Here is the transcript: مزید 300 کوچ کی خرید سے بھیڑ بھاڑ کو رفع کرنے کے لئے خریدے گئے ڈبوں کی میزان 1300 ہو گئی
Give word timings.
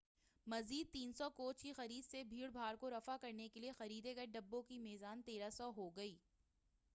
مزید 0.47 0.87
300 0.95 1.27
کوچ 1.35 1.61
کی 1.61 1.73
خرید 1.73 2.05
سے 2.05 2.23
بھیڑ 2.23 2.49
بھاڑ 2.49 2.75
کو 2.79 2.89
رفع 2.89 3.17
کرنے 3.21 3.47
کے 3.49 3.59
لئے 3.59 3.71
خریدے 3.77 4.15
گئے 4.15 4.25
ڈبوں 4.33 4.61
کی 4.61 4.79
میزان 4.79 5.21
1300 5.29 5.71
ہو 5.77 5.89
گئی 5.95 6.17